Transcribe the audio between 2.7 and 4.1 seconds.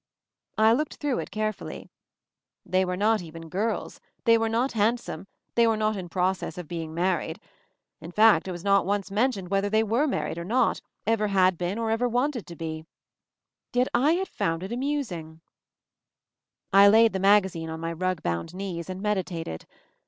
were not even girls,